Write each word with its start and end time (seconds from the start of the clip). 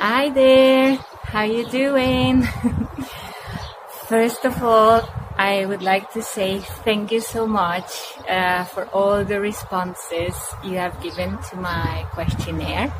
Hi 0.00 0.30
there. 0.30 0.96
How 1.28 1.42
you 1.42 1.68
doing? 1.68 2.40
First 4.08 4.46
of 4.46 4.62
all, 4.62 5.06
I 5.36 5.66
would 5.66 5.82
like 5.82 6.10
to 6.12 6.22
say 6.22 6.60
thank 6.88 7.12
you 7.12 7.20
so 7.20 7.46
much 7.46 8.16
uh, 8.26 8.64
for 8.64 8.86
all 8.96 9.26
the 9.26 9.38
responses 9.38 10.34
you 10.64 10.78
have 10.78 11.02
given 11.02 11.36
to 11.50 11.56
my 11.56 12.06
questionnaire. 12.12 12.90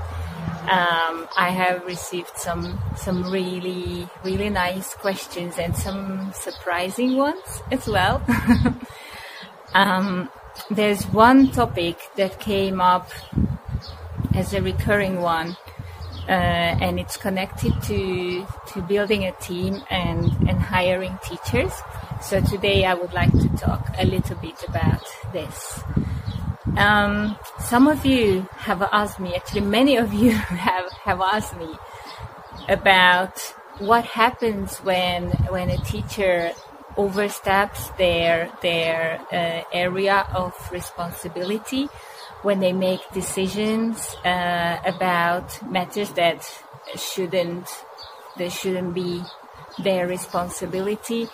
Um, 0.68 1.26
I 1.38 1.48
have 1.48 1.86
received 1.86 2.36
some 2.36 2.78
some 2.96 3.32
really 3.32 4.06
really 4.22 4.50
nice 4.50 4.92
questions 4.92 5.56
and 5.56 5.74
some 5.74 6.32
surprising 6.34 7.16
ones 7.16 7.62
as 7.72 7.88
well. 7.88 8.20
um, 9.72 10.28
there's 10.70 11.06
one 11.06 11.50
topic 11.50 11.96
that 12.16 12.40
came 12.40 12.78
up 12.78 13.08
as 14.34 14.52
a 14.52 14.60
recurring 14.60 15.22
one 15.22 15.56
and 16.30 17.00
it's 17.00 17.16
connected 17.16 17.72
to 17.82 18.46
to 18.68 18.82
building 18.82 19.24
a 19.24 19.32
team 19.32 19.82
and 19.90 20.24
and 20.48 20.60
hiring 20.60 21.18
teachers. 21.22 21.72
So 22.22 22.40
today 22.40 22.84
I 22.84 22.94
would 22.94 23.12
like 23.12 23.32
to 23.32 23.48
talk 23.56 23.88
a 23.98 24.04
little 24.04 24.36
bit 24.36 24.62
about 24.68 25.02
this. 25.32 25.82
Um, 26.76 27.36
some 27.58 27.88
of 27.88 28.06
you 28.06 28.46
have 28.52 28.82
asked 28.92 29.18
me, 29.18 29.34
actually 29.34 29.62
many 29.62 29.96
of 29.96 30.12
you 30.12 30.30
have 30.66 30.90
have 31.04 31.20
asked 31.20 31.56
me 31.56 31.74
about 32.68 33.38
what 33.78 34.04
happens 34.04 34.78
when 34.78 35.30
when 35.50 35.70
a 35.70 35.78
teacher 35.78 36.52
oversteps 36.96 37.88
their 37.98 38.52
their 38.62 39.20
uh, 39.32 39.62
area 39.72 40.26
of 40.34 40.54
responsibility 40.70 41.88
when 42.42 42.60
they 42.60 42.72
make 42.72 43.00
decisions 43.12 44.16
uh, 44.24 44.78
about 44.84 45.70
matters 45.70 46.10
that 46.12 46.46
shouldn't 46.96 47.68
that 48.38 48.50
shouldn't 48.50 48.94
be 48.94 49.22
their 49.78 50.06
responsibility. 50.06 51.28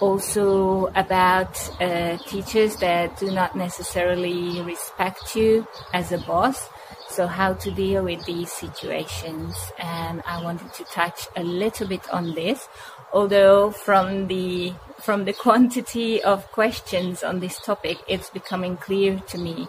Also 0.00 0.86
about 0.94 1.56
uh, 1.80 2.18
teachers 2.18 2.76
that 2.76 3.16
do 3.18 3.30
not 3.30 3.56
necessarily 3.56 4.60
respect 4.62 5.36
you 5.36 5.66
as 5.94 6.12
a 6.12 6.18
boss. 6.18 6.68
So 7.08 7.26
how 7.26 7.54
to 7.54 7.70
deal 7.70 8.04
with 8.04 8.24
these 8.26 8.50
situations, 8.50 9.54
and 9.78 10.22
I 10.26 10.42
wanted 10.42 10.72
to 10.74 10.84
touch 10.84 11.28
a 11.36 11.42
little 11.42 11.86
bit 11.86 12.02
on 12.10 12.34
this. 12.34 12.68
Although 13.12 13.70
from 13.70 14.26
the 14.26 14.74
from 14.98 15.24
the 15.24 15.32
quantity 15.44 16.22
of 16.22 16.50
questions 16.50 17.22
on 17.22 17.40
this 17.40 17.58
topic, 17.60 17.98
it's 18.08 18.28
becoming 18.28 18.76
clear 18.76 19.20
to 19.28 19.38
me 19.38 19.68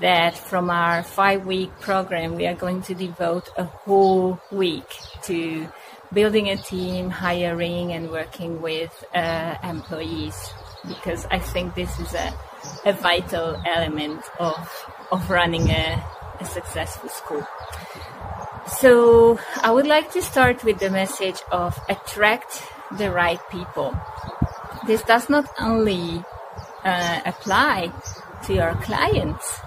that 0.00 0.36
from 0.36 0.70
our 0.70 1.02
five 1.02 1.46
week 1.46 1.70
program, 1.80 2.34
we 2.34 2.46
are 2.46 2.54
going 2.54 2.82
to 2.82 2.94
devote 2.94 3.48
a 3.56 3.64
whole 3.64 4.40
week 4.52 4.88
to 5.22 5.68
building 6.12 6.48
a 6.50 6.56
team, 6.56 7.10
hiring, 7.10 7.92
and 7.92 8.10
working 8.10 8.60
with 8.62 9.04
uh, 9.14 9.56
employees 9.62 10.52
because 10.86 11.26
I 11.30 11.38
think 11.38 11.74
this 11.74 11.98
is 11.98 12.14
a, 12.14 12.32
a 12.84 12.92
vital 12.92 13.60
element 13.66 14.22
of, 14.38 14.86
of 15.10 15.30
running 15.30 15.68
a, 15.70 16.04
a 16.40 16.44
successful 16.44 17.08
school. 17.08 17.46
So 18.78 19.38
I 19.62 19.70
would 19.70 19.86
like 19.86 20.12
to 20.12 20.22
start 20.22 20.64
with 20.64 20.78
the 20.78 20.90
message 20.90 21.40
of 21.50 21.78
attract 21.88 22.62
the 22.98 23.10
right 23.10 23.40
people. 23.50 23.96
This 24.86 25.02
does 25.02 25.28
not 25.28 25.46
only 25.58 26.24
uh, 26.84 27.20
apply 27.24 27.92
to 28.44 28.54
your 28.54 28.74
clients, 28.74 29.60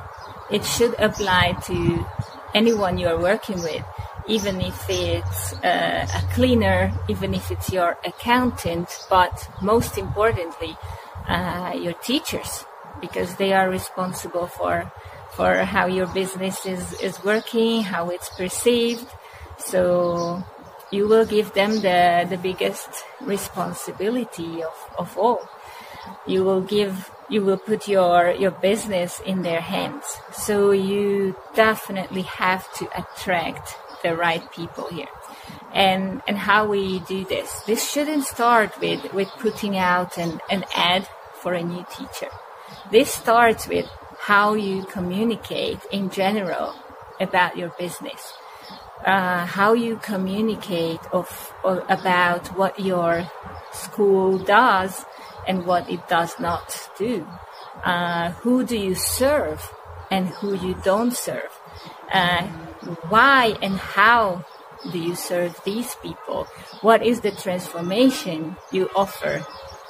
it 0.52 0.66
should 0.66 0.96
apply 1.00 1.54
to 1.66 2.06
anyone 2.54 2.98
you 2.98 3.08
are 3.08 3.20
working 3.20 3.62
with, 3.62 3.84
even 4.28 4.62
if 4.62 4.90
it's 4.90 5.54
uh, 5.64 6.08
a 6.14 6.34
cleaner, 6.34 6.92
even 7.08 7.34
if 7.34 7.52
it's 7.52 7.72
your 7.72 7.98
accountant, 8.06 8.88
but 9.10 9.50
most 9.62 9.98
importantly, 9.98 10.78
uh, 11.28 11.74
your 11.76 11.94
teachers, 11.94 12.66
because 13.02 13.36
they 13.36 13.54
are 13.54 13.70
responsible 13.70 14.48
for 14.48 14.92
for 15.32 15.64
how 15.64 15.86
your 15.86 16.08
business 16.08 16.66
is, 16.66 16.94
is 17.00 17.24
working, 17.24 17.84
how 17.84 18.10
it's 18.10 18.30
perceived. 18.30 19.08
So 19.58 20.44
you 20.92 21.08
will 21.08 21.26
give 21.26 21.54
them 21.54 21.82
the, 21.82 22.26
the 22.30 22.38
biggest 22.38 22.90
responsibility 23.22 24.64
of, 24.64 24.76
of 24.98 25.18
all. 25.18 25.48
You 26.26 26.44
will 26.44 26.62
give 26.62 27.10
you 27.30 27.44
will 27.44 27.58
put 27.58 27.88
your 27.88 28.32
your 28.32 28.52
business 28.52 29.20
in 29.26 29.44
their 29.44 29.62
hands. 29.62 30.06
So 30.34 30.72
you 30.72 31.36
definitely 31.54 32.24
have 32.24 32.72
to 32.74 32.90
attract 32.98 33.76
the 34.04 34.16
right 34.16 34.44
people 34.52 34.88
here. 34.90 35.14
And 35.74 36.22
and 36.28 36.38
how 36.38 36.66
we 36.66 37.00
do 37.02 37.26
this? 37.26 37.62
This 37.68 37.90
shouldn't 37.90 38.26
start 38.26 38.80
with 38.80 39.14
with 39.14 39.30
putting 39.40 39.78
out 39.78 40.18
an, 40.18 40.40
an 40.50 40.66
ad 40.76 41.08
for 41.42 41.54
a 41.54 41.64
new 41.64 41.86
teacher. 41.98 42.32
This 42.92 43.14
starts 43.14 43.68
with 43.68 43.88
how 44.20 44.54
you 44.54 44.84
communicate 44.86 45.80
in 45.92 46.10
general 46.10 46.76
about 47.20 47.58
your 47.58 47.70
business. 47.80 48.34
Uh, 49.06 49.46
how 49.46 49.72
you 49.72 49.96
communicate 49.98 51.00
of, 51.14 51.54
of 51.64 51.86
about 51.88 52.48
what 52.58 52.78
your 52.78 53.32
school 53.72 54.38
does 54.38 55.06
and 55.50 55.66
what 55.66 55.90
it 55.90 56.08
does 56.08 56.40
not 56.40 56.90
do. 56.98 57.28
Uh, 57.84 58.30
who 58.44 58.64
do 58.64 58.78
you 58.78 58.96
serve 58.96 59.60
and 60.12 60.30
who 60.30 60.56
you 60.56 60.76
don't 60.84 61.14
serve? 61.14 61.52
Uh, 62.14 62.48
why 63.10 63.58
and 63.62 63.76
how 63.76 64.46
do 64.92 65.00
you 65.00 65.16
serve 65.16 65.60
these 65.66 65.96
people? 65.96 66.48
What 66.82 67.06
is 67.06 67.22
the 67.22 67.32
transformation 67.32 68.56
you 68.72 68.90
offer 68.96 69.46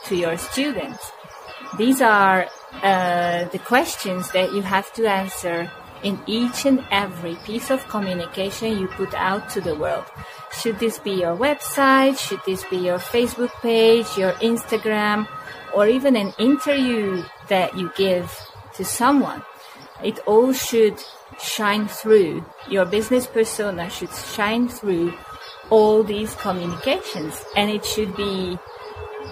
to 0.06 0.16
your 0.16 0.38
students? 0.38 1.12
These 1.78 2.02
are 2.02 2.48
uh, 2.82 3.46
the 3.46 3.60
questions 3.60 4.32
that 4.32 4.54
you 4.54 4.62
have 4.62 4.92
to 4.94 5.08
answer 5.08 5.72
in 6.04 6.20
each 6.28 6.66
and 6.66 6.86
every 6.92 7.36
piece 7.46 7.70
of 7.70 7.88
communication 7.88 8.78
you 8.78 8.88
put 8.88 9.14
out 9.14 9.50
to 9.50 9.62
the 9.62 9.76
world. 9.76 10.06
Should 10.52 10.80
this 10.80 11.00
be 11.00 11.12
your 11.12 11.36
website? 11.36 12.18
Should 12.18 12.42
this 12.46 12.64
be 12.66 12.78
your 12.78 13.00
Facebook 13.00 13.52
page, 13.62 14.18
your 14.18 14.34
Instagram? 14.34 15.28
or 15.74 15.88
even 15.88 16.16
an 16.16 16.34
interview 16.38 17.24
that 17.48 17.78
you 17.78 17.92
give 17.96 18.36
to 18.76 18.86
someone, 18.86 19.44
it 20.04 20.20
all 20.26 20.54
should 20.54 21.02
shine 21.40 21.88
through. 21.88 22.46
Your 22.70 22.86
business 22.86 23.28
persona 23.28 23.90
should 23.90 24.14
shine 24.14 24.68
through 24.68 25.14
all 25.70 26.04
these 26.04 26.34
communications 26.36 27.44
and 27.56 27.70
it 27.70 27.86
should 27.86 28.16
be 28.16 28.58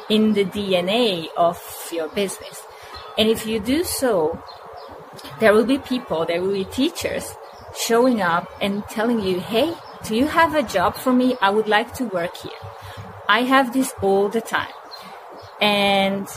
in 0.09 0.33
the 0.33 0.45
DNA 0.45 1.27
of 1.35 1.59
your 1.91 2.09
business. 2.09 2.63
And 3.17 3.27
if 3.27 3.45
you 3.45 3.59
do 3.59 3.83
so, 3.83 4.41
there 5.39 5.53
will 5.53 5.65
be 5.65 5.77
people, 5.77 6.25
there 6.25 6.41
will 6.41 6.53
be 6.53 6.65
teachers 6.65 7.35
showing 7.75 8.21
up 8.21 8.49
and 8.61 8.83
telling 8.87 9.19
you, 9.21 9.39
hey, 9.39 9.73
do 10.03 10.15
you 10.15 10.27
have 10.27 10.55
a 10.55 10.63
job 10.63 10.95
for 10.95 11.13
me? 11.13 11.35
I 11.41 11.49
would 11.49 11.67
like 11.67 11.93
to 11.95 12.05
work 12.05 12.35
here. 12.37 12.61
I 13.27 13.43
have 13.43 13.73
this 13.73 13.93
all 14.01 14.29
the 14.29 14.41
time. 14.41 14.73
And 15.59 16.27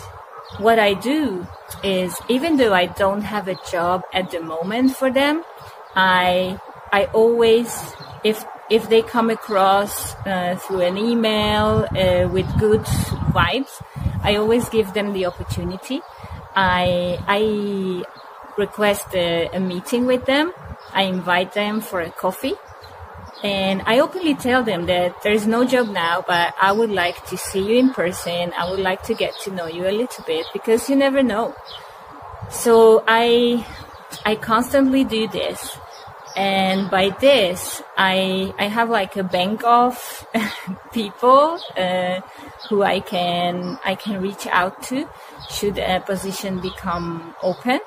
what 0.59 0.79
I 0.79 0.95
do 0.95 1.47
is, 1.85 2.17
even 2.29 2.57
though 2.57 2.75
I 2.75 2.87
don't 2.87 3.23
have 3.23 3.49
a 3.49 3.57
job 3.71 4.03
at 4.13 4.31
the 4.31 4.41
moment 4.41 4.97
for 4.97 5.11
them, 5.11 5.45
I 5.95 6.59
I 6.93 7.05
always 7.07 7.71
if 8.25 8.45
if 8.69 8.89
they 8.89 9.03
come 9.03 9.31
across 9.31 10.15
uh, 10.27 10.57
through 10.57 10.81
an 10.81 10.97
email 10.97 11.87
uh, 11.91 12.29
with 12.29 12.47
good 12.59 12.83
vibes, 13.35 13.83
I 14.23 14.37
always 14.37 14.69
give 14.69 14.93
them 14.95 15.13
the 15.13 15.27
opportunity. 15.27 16.01
I 16.55 17.19
I 17.29 18.03
request 18.61 19.07
a, 19.15 19.49
a 19.53 19.61
meeting 19.61 20.07
with 20.07 20.27
them. 20.27 20.53
I 20.93 21.03
invite 21.03 21.55
them 21.55 21.81
for 21.81 22.01
a 22.01 22.11
coffee 22.11 22.55
and 23.43 23.83
I 23.87 24.01
openly 24.01 24.35
tell 24.35 24.63
them 24.63 24.87
that 24.87 25.23
there 25.23 25.33
is 25.33 25.47
no 25.47 25.65
job 25.65 25.89
now, 25.89 26.23
but 26.27 26.55
I 26.61 26.73
would 26.73 26.91
like 26.91 27.25
to 27.27 27.39
see 27.39 27.61
you 27.61 27.79
in 27.79 27.91
person. 27.91 28.53
I 28.57 28.71
would 28.71 28.81
like 28.81 29.03
to 29.05 29.15
get 29.15 29.39
to 29.45 29.51
know 29.51 29.67
you 29.67 29.89
a 29.89 29.95
little 29.97 30.25
bit 30.25 30.47
because 30.53 30.91
you 30.91 30.97
never 30.97 31.23
know. 31.23 31.55
So 32.51 33.03
I, 33.09 33.67
I 34.27 34.35
constantly 34.35 35.05
do 35.05 35.27
this. 35.29 35.79
And 36.37 36.91
by 36.91 37.17
this, 37.21 37.83
I, 37.97 38.55
I 38.59 38.67
have 38.67 38.91
like 38.91 39.17
a 39.17 39.25
bank 39.25 39.65
of 39.65 40.27
people, 40.93 41.59
uh, 41.77 42.21
who 42.69 42.83
I 42.83 43.01
can, 43.01 43.79
I 43.85 43.95
can 43.95 44.21
reach 44.21 44.47
out 44.47 44.83
to 44.85 45.09
should 45.49 45.79
a 45.79 46.01
position 46.01 46.61
become 46.61 47.35
open 47.43 47.81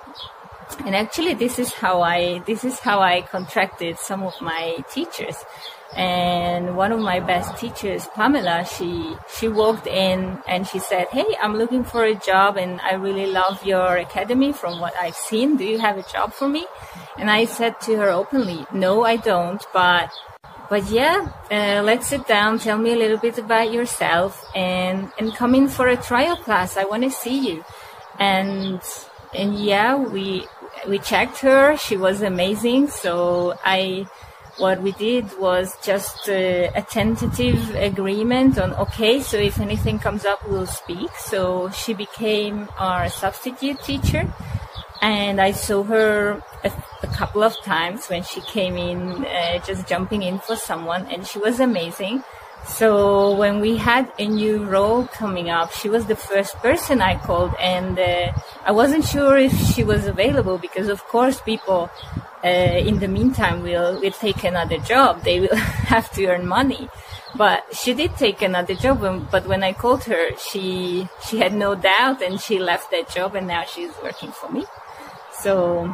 and 0.81 0.95
actually 0.95 1.33
this 1.33 1.59
is 1.59 1.73
how 1.73 2.01
i 2.01 2.39
this 2.45 2.63
is 2.63 2.79
how 2.79 2.99
i 2.99 3.21
contracted 3.21 3.97
some 3.97 4.23
of 4.23 4.33
my 4.41 4.77
teachers 4.91 5.37
and 5.95 6.75
one 6.75 6.91
of 6.91 6.99
my 6.99 7.19
best 7.19 7.55
teachers 7.57 8.07
pamela 8.15 8.65
she 8.65 9.15
she 9.35 9.47
walked 9.47 9.85
in 9.85 10.37
and 10.47 10.67
she 10.67 10.79
said 10.79 11.07
hey 11.09 11.25
i'm 11.41 11.55
looking 11.55 11.83
for 11.83 12.03
a 12.03 12.15
job 12.15 12.57
and 12.57 12.81
i 12.81 12.93
really 12.93 13.27
love 13.27 13.63
your 13.65 13.97
academy 13.97 14.51
from 14.51 14.79
what 14.79 14.93
i've 14.99 15.15
seen 15.15 15.55
do 15.55 15.63
you 15.63 15.79
have 15.79 15.97
a 15.97 16.03
job 16.11 16.33
for 16.33 16.49
me 16.49 16.65
and 17.17 17.29
i 17.29 17.45
said 17.45 17.79
to 17.79 17.95
her 17.95 18.09
openly 18.09 18.65
no 18.73 19.03
i 19.03 19.15
don't 19.15 19.65
but 19.71 20.11
but 20.73 20.89
yeah, 20.89 21.29
uh, 21.51 21.83
let's 21.83 22.07
sit 22.07 22.25
down. 22.25 22.57
Tell 22.57 22.79
me 22.79 22.93
a 22.93 22.95
little 22.95 23.17
bit 23.17 23.37
about 23.37 23.71
yourself 23.71 24.43
and, 24.55 25.11
and 25.19 25.31
come 25.35 25.53
in 25.53 25.67
for 25.67 25.87
a 25.87 25.97
trial 25.97 26.35
class. 26.35 26.77
I 26.77 26.85
want 26.85 27.03
to 27.03 27.11
see 27.11 27.47
you. 27.47 27.63
And, 28.17 28.81
and 29.35 29.59
yeah, 29.59 29.95
we, 29.95 30.47
we 30.87 30.99
checked 30.99 31.39
her. 31.39 31.77
She 31.77 31.97
was 31.97 32.21
amazing. 32.21 32.87
So 32.87 33.55
I, 33.63 34.07
what 34.57 34.81
we 34.81 34.91
did 34.93 35.25
was 35.39 35.75
just 35.83 36.29
uh, 36.29 36.69
a 36.75 36.85
tentative 36.89 37.73
agreement 37.75 38.59
on 38.59 38.71
okay 38.73 39.19
so 39.19 39.35
if 39.35 39.59
anything 39.59 39.97
comes 39.97 40.25
up 40.25 40.47
we'll 40.47 40.67
speak 40.67 41.09
so 41.17 41.69
she 41.71 41.93
became 41.93 42.69
our 42.77 43.09
substitute 43.09 43.81
teacher 43.81 44.31
and 45.01 45.41
i 45.41 45.51
saw 45.51 45.81
her 45.81 46.41
a, 46.63 46.71
a 47.01 47.07
couple 47.07 47.43
of 47.43 47.55
times 47.63 48.07
when 48.09 48.21
she 48.21 48.41
came 48.41 48.77
in 48.77 49.25
uh, 49.25 49.57
just 49.65 49.87
jumping 49.87 50.21
in 50.21 50.37
for 50.37 50.55
someone 50.55 51.07
and 51.07 51.25
she 51.25 51.39
was 51.39 51.59
amazing 51.59 52.23
so 52.65 53.35
when 53.35 53.59
we 53.59 53.77
had 53.77 54.11
a 54.17 54.25
new 54.25 54.63
role 54.63 55.05
coming 55.07 55.49
up, 55.49 55.73
she 55.73 55.89
was 55.89 56.05
the 56.05 56.15
first 56.15 56.55
person 56.57 57.01
I 57.01 57.17
called, 57.17 57.53
and 57.59 57.99
uh, 57.99 58.31
I 58.65 58.71
wasn't 58.71 59.05
sure 59.05 59.37
if 59.37 59.53
she 59.73 59.83
was 59.83 60.07
available 60.07 60.57
because, 60.57 60.87
of 60.87 61.03
course, 61.03 61.41
people 61.41 61.89
uh, 62.43 62.47
in 62.47 62.99
the 62.99 63.07
meantime 63.07 63.63
will 63.63 63.99
will 63.99 64.11
take 64.11 64.43
another 64.43 64.77
job. 64.77 65.23
They 65.23 65.41
will 65.41 65.55
have 65.91 66.09
to 66.13 66.25
earn 66.27 66.47
money. 66.47 66.89
But 67.35 67.65
she 67.75 67.93
did 67.93 68.15
take 68.15 68.41
another 68.41 68.75
job. 68.75 69.27
But 69.31 69.47
when 69.47 69.63
I 69.63 69.73
called 69.73 70.05
her, 70.05 70.35
she 70.37 71.09
she 71.27 71.39
had 71.39 71.53
no 71.53 71.75
doubt, 71.75 72.21
and 72.21 72.39
she 72.39 72.59
left 72.59 72.91
that 72.91 73.09
job, 73.09 73.35
and 73.35 73.47
now 73.47 73.65
she's 73.65 73.91
working 74.01 74.31
for 74.31 74.49
me. 74.49 74.65
So 75.31 75.93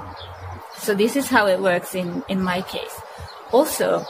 so 0.77 0.94
this 0.94 1.15
is 1.15 1.27
how 1.27 1.48
it 1.48 1.60
works 1.60 1.95
in 1.95 2.24
in 2.30 2.42
my 2.42 2.62
case. 2.62 3.01
Also, 3.51 4.06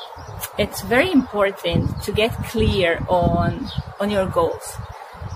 it's 0.58 0.82
very 0.82 1.12
important 1.12 2.02
to 2.04 2.12
get 2.12 2.32
clear 2.52 3.00
on 3.08 3.70
on 4.00 4.12
your 4.12 4.26
goals. 4.28 4.78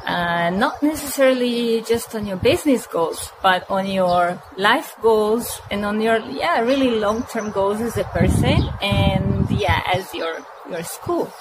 Uh, 0.05 0.49
not 0.49 0.83
necessarily 0.83 1.81
just 1.81 2.13
on 2.13 2.25
your 2.25 2.35
business 2.35 2.85
goals, 2.87 3.31
but 3.41 3.63
on 3.69 3.87
your 3.87 4.41
life 4.57 4.95
goals 5.01 5.61
and 5.71 5.85
on 5.85 6.01
your 6.01 6.17
yeah 6.29 6.59
really 6.59 6.99
long 6.99 7.23
term 7.23 7.51
goals 7.51 7.79
as 7.79 7.95
a 7.97 8.03
person 8.05 8.67
and 8.81 9.49
yeah 9.49 9.81
as 9.93 10.13
your 10.13 10.35
your 10.69 10.83
school. 10.83 11.31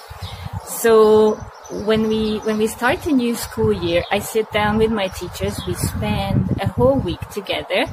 So 0.65 1.35
when 1.83 2.07
we 2.07 2.39
when 2.39 2.57
we 2.57 2.67
start 2.67 3.05
a 3.05 3.11
new 3.11 3.35
school 3.35 3.73
year, 3.73 4.03
I 4.11 4.19
sit 4.19 4.51
down 4.51 4.77
with 4.77 4.91
my 4.91 5.07
teachers. 5.07 5.59
We 5.67 5.73
spend 5.75 6.55
a 6.61 6.67
whole 6.67 6.99
week 6.99 7.19
together, 7.31 7.85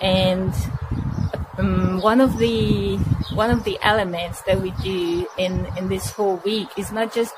and 0.00 0.52
um, 1.58 2.00
one 2.00 2.20
of 2.20 2.38
the 2.38 2.98
one 3.36 3.50
of 3.50 3.64
the 3.64 3.78
elements 3.82 4.40
that 4.42 4.60
we 4.60 4.70
do 4.82 5.26
in 5.36 5.66
in 5.76 5.88
this 5.88 6.10
whole 6.10 6.36
week 6.44 6.68
is 6.76 6.90
not 6.90 7.12
just 7.12 7.34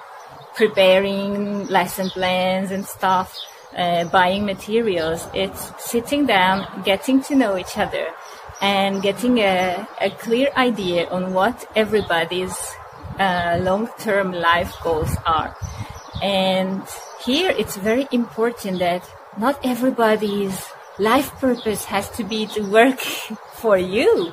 preparing 0.55 1.67
lesson 1.67 2.09
plans 2.11 2.71
and 2.71 2.87
stuff, 2.87 3.37
uh, 3.77 4.05
buying 4.05 4.45
materials. 4.47 5.27
It's 5.35 5.73
sitting 5.79 6.27
down, 6.27 6.83
getting 6.85 7.21
to 7.23 7.35
know 7.35 7.59
each 7.59 7.77
other, 7.77 8.07
and 8.61 9.03
getting 9.03 9.39
a, 9.39 9.87
a 10.01 10.11
clear 10.11 10.51
idea 10.57 11.09
on 11.11 11.35
what 11.35 11.67
everybody's 11.77 12.57
uh, 13.19 13.59
long-term 13.61 14.33
life 14.33 14.73
goals 14.83 15.15
are. 15.27 15.55
And 16.23 16.83
here, 17.25 17.51
it's 17.51 17.77
very 17.77 18.09
important 18.11 18.79
that 18.79 19.03
not 19.37 19.59
everybody's 19.65 20.59
life 20.99 21.31
purpose 21.39 21.85
has 21.85 22.11
to 22.11 22.25
be 22.25 22.47
to 22.47 22.63
work 22.63 23.01
for 23.63 23.79
you. 23.79 24.33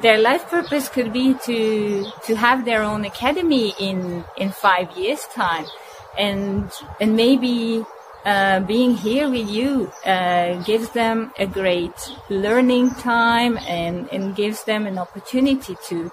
Their 0.00 0.18
life 0.18 0.48
purpose 0.48 0.88
could 0.88 1.12
be 1.12 1.34
to 1.46 2.06
to 2.26 2.36
have 2.36 2.64
their 2.64 2.82
own 2.82 3.04
academy 3.04 3.74
in 3.80 4.24
in 4.36 4.50
five 4.50 4.96
years 4.96 5.26
time, 5.34 5.66
and 6.16 6.70
and 7.00 7.16
maybe 7.16 7.84
uh, 8.24 8.60
being 8.60 8.96
here 8.96 9.28
with 9.28 9.48
you 9.50 9.90
uh, 10.06 10.62
gives 10.62 10.90
them 10.90 11.32
a 11.38 11.46
great 11.46 11.98
learning 12.28 12.90
time 12.94 13.58
and 13.66 14.08
and 14.12 14.36
gives 14.36 14.64
them 14.64 14.86
an 14.86 14.98
opportunity 14.98 15.76
to 15.88 16.12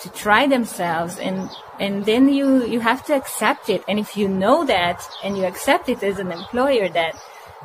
to 0.00 0.08
try 0.10 0.48
themselves. 0.48 1.16
And 1.18 1.50
and 1.78 2.04
then 2.04 2.28
you 2.28 2.66
you 2.66 2.80
have 2.80 3.04
to 3.06 3.14
accept 3.14 3.68
it. 3.68 3.84
And 3.86 4.00
if 4.00 4.16
you 4.16 4.26
know 4.26 4.64
that 4.66 5.08
and 5.22 5.38
you 5.38 5.44
accept 5.44 5.88
it 5.88 6.02
as 6.02 6.18
an 6.18 6.32
employer 6.32 6.88
that 6.88 7.14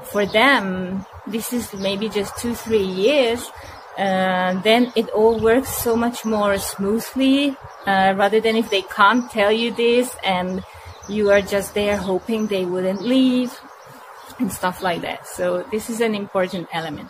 for 0.04 0.26
them 0.28 1.06
this 1.26 1.52
is 1.54 1.74
maybe 1.74 2.08
just 2.10 2.38
two 2.38 2.54
three 2.54 2.86
years 2.86 3.50
uh, 3.97 4.59
then 4.62 4.92
it 4.95 5.09
all 5.09 5.39
works 5.39 5.69
so 5.69 5.95
much 5.95 6.25
more 6.25 6.57
smoothly 6.57 7.56
uh, 7.86 8.13
rather 8.18 8.39
than 8.39 8.56
if 8.56 8.69
they 8.69 8.81
can't 8.81 9.31
tell 9.31 9.51
you 9.51 9.74
this 9.74 10.15
and 10.24 10.63
you 11.07 11.31
are 11.31 11.42
just 11.42 11.74
there 11.74 11.97
hoping 11.97 12.47
they 12.47 12.65
wouldn't 12.65 13.01
leave 13.01 13.57
and 14.39 14.51
stuff 14.51 14.81
like 14.81 15.01
that. 15.01 15.27
So 15.27 15.65
this 15.71 15.89
is 15.89 16.01
an 16.01 16.15
important 16.15 16.68
element. 16.74 17.09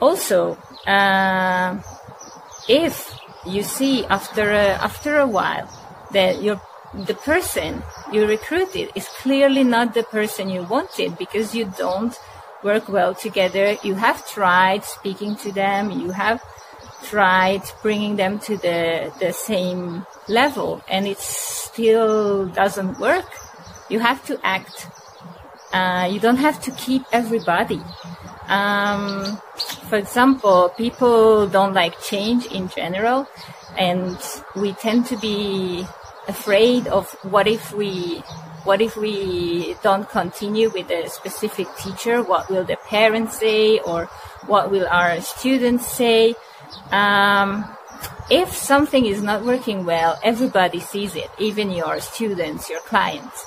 Also, 0.00 0.56
uh, 0.86 1.80
if 2.68 3.18
you 3.46 3.62
see 3.62 4.04
after 4.06 4.50
a, 4.50 4.68
after 4.78 5.18
a 5.18 5.26
while 5.26 5.68
that 6.12 6.42
your 6.42 6.60
the 6.94 7.14
person 7.14 7.82
you 8.12 8.26
recruited 8.26 8.90
is 8.94 9.08
clearly 9.08 9.64
not 9.64 9.94
the 9.94 10.02
person 10.02 10.50
you 10.50 10.62
wanted 10.62 11.16
because 11.16 11.54
you 11.54 11.72
don't 11.78 12.18
work 12.62 12.88
well 12.88 13.14
together. 13.14 13.76
You 13.82 13.94
have 13.94 14.26
tried 14.28 14.84
speaking 14.84 15.36
to 15.36 15.52
them. 15.52 15.90
You 15.90 16.10
have 16.10 16.42
tried 17.04 17.62
bringing 17.82 18.16
them 18.16 18.38
to 18.40 18.56
the, 18.56 19.12
the 19.18 19.32
same 19.32 20.06
level 20.28 20.82
and 20.88 21.06
it 21.06 21.18
still 21.18 22.46
doesn't 22.46 22.98
work. 22.98 23.26
You 23.88 23.98
have 24.00 24.24
to 24.26 24.38
act. 24.44 24.88
Uh, 25.72 26.08
you 26.10 26.20
don't 26.20 26.36
have 26.36 26.60
to 26.62 26.70
keep 26.72 27.02
everybody. 27.12 27.80
Um, 28.48 29.40
for 29.88 29.96
example, 29.96 30.72
people 30.76 31.46
don't 31.46 31.74
like 31.74 32.00
change 32.00 32.46
in 32.46 32.68
general 32.68 33.26
and 33.78 34.18
we 34.54 34.72
tend 34.72 35.06
to 35.06 35.16
be 35.16 35.86
afraid 36.28 36.86
of 36.88 37.10
what 37.22 37.46
if 37.48 37.72
we 37.72 38.22
what 38.64 38.80
if 38.80 38.96
we 38.96 39.76
don't 39.82 40.08
continue 40.08 40.70
with 40.70 40.90
a 40.90 41.08
specific 41.08 41.68
teacher? 41.76 42.22
What 42.22 42.48
will 42.50 42.64
the 42.64 42.76
parents 42.88 43.38
say 43.38 43.78
or 43.80 44.06
what 44.46 44.70
will 44.70 44.86
our 44.88 45.20
students 45.20 45.86
say? 45.86 46.34
Um, 46.90 47.64
if 48.30 48.52
something 48.52 49.04
is 49.04 49.22
not 49.22 49.44
working 49.44 49.84
well, 49.84 50.18
everybody 50.22 50.80
sees 50.80 51.16
it, 51.16 51.30
even 51.38 51.70
your 51.70 52.00
students, 52.00 52.70
your 52.70 52.80
clients. 52.80 53.44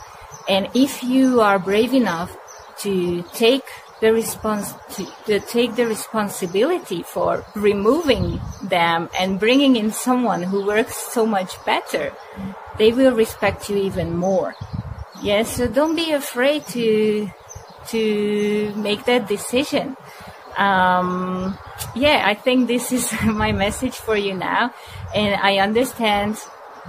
And 0.47 0.69
if 0.73 1.03
you 1.03 1.41
are 1.41 1.57
brave 1.59 1.93
enough 1.93 2.35
to 2.79 3.23
take 3.33 3.63
the 4.01 4.13
response 4.13 4.73
to, 4.91 5.05
to, 5.25 5.39
take 5.39 5.75
the 5.75 5.87
responsibility 5.87 7.01
for 7.01 7.45
removing 7.55 8.41
them 8.61 9.09
and 9.17 9.39
bringing 9.39 9.77
in 9.77 9.91
someone 9.91 10.43
who 10.43 10.65
works 10.65 10.95
so 10.95 11.25
much 11.25 11.63
better, 11.65 12.11
they 12.77 12.91
will 12.91 13.15
respect 13.15 13.69
you 13.69 13.77
even 13.77 14.15
more. 14.15 14.55
Yes, 15.25 15.57
so 15.57 15.67
don't 15.67 15.95
be 15.95 16.11
afraid 16.11 16.67
to 16.77 17.27
to 17.89 18.73
make 18.75 19.05
that 19.05 19.27
decision. 19.27 19.97
Um, 20.55 21.57
yeah, 21.95 22.21
I 22.23 22.35
think 22.35 22.67
this 22.67 22.91
is 22.91 23.11
my 23.25 23.51
message 23.51 23.95
for 23.95 24.15
you 24.15 24.35
now, 24.35 24.69
and 25.15 25.33
I 25.41 25.57
understand 25.57 26.37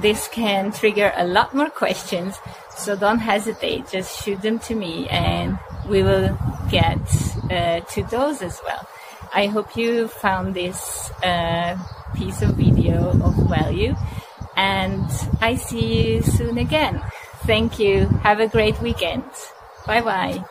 this 0.02 0.28
can 0.28 0.70
trigger 0.70 1.14
a 1.16 1.24
lot 1.24 1.54
more 1.54 1.70
questions. 1.70 2.36
So 2.76 2.94
don't 2.94 3.20
hesitate; 3.20 3.88
just 3.88 4.22
shoot 4.22 4.42
them 4.42 4.58
to 4.68 4.74
me, 4.74 5.08
and 5.08 5.58
we 5.88 6.02
will 6.02 6.36
get 6.68 7.00
uh, 7.50 7.80
to 7.88 8.02
those 8.04 8.42
as 8.42 8.60
well. 8.66 8.86
I 9.32 9.46
hope 9.46 9.78
you 9.78 10.08
found 10.08 10.52
this 10.52 11.10
uh, 11.24 11.78
piece 12.14 12.42
of 12.42 12.50
video 12.56 13.16
of 13.16 13.34
value, 13.48 13.96
and 14.58 15.08
I 15.40 15.56
see 15.56 16.16
you 16.16 16.20
soon 16.20 16.58
again. 16.58 17.00
Thank 17.46 17.78
you. 17.78 18.06
Have 18.22 18.40
a 18.40 18.48
great 18.48 18.80
weekend. 18.80 19.24
Bye 19.86 20.00
bye. 20.00 20.44